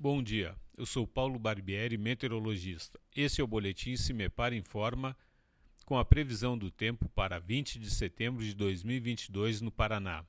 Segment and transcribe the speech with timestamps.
[0.00, 3.00] Bom dia, eu sou Paulo Barbieri, meteorologista.
[3.16, 5.16] Esse é o Boletim Cimepar Informa
[5.84, 10.24] com a previsão do tempo para 20 de setembro de 2022 no Paraná.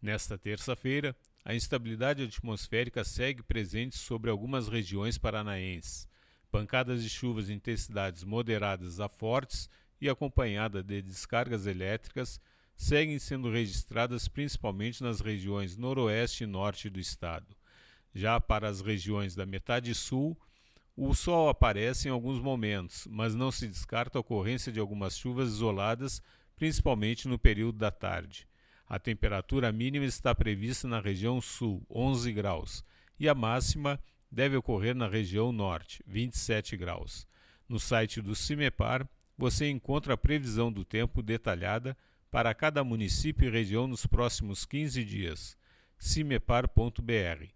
[0.00, 1.14] Nesta terça-feira,
[1.44, 6.08] a instabilidade atmosférica segue presente sobre algumas regiões paranaenses.
[6.50, 9.68] Pancadas de chuvas de intensidades moderadas a fortes
[10.00, 12.40] e acompanhada de descargas elétricas
[12.74, 17.55] seguem sendo registradas principalmente nas regiões noroeste e norte do estado.
[18.16, 20.34] Já para as regiões da metade sul,
[20.96, 25.50] o sol aparece em alguns momentos, mas não se descarta a ocorrência de algumas chuvas
[25.50, 26.22] isoladas,
[26.56, 28.48] principalmente no período da tarde.
[28.88, 32.82] A temperatura mínima está prevista na região sul, 11 graus,
[33.20, 34.00] e a máxima
[34.32, 37.26] deve ocorrer na região norte, 27 graus.
[37.68, 39.06] No site do CIMEPAR,
[39.36, 41.94] você encontra a previsão do tempo detalhada
[42.30, 45.54] para cada município e região nos próximos 15 dias.
[45.98, 47.55] cimepar.br.